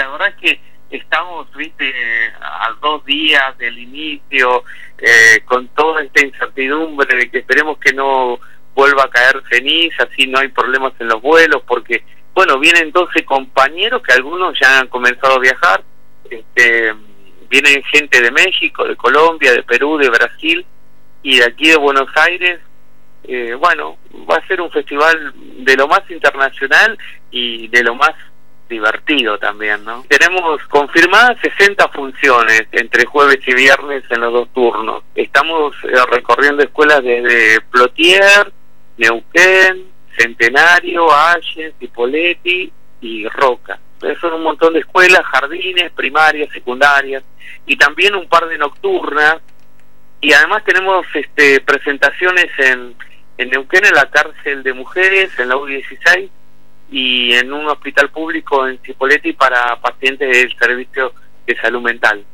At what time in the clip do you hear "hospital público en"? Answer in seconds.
57.66-58.78